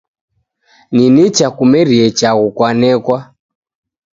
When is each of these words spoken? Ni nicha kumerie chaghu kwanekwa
Ni 0.95 1.05
nicha 1.15 1.47
kumerie 1.57 2.05
chaghu 2.17 2.47
kwanekwa 2.57 3.17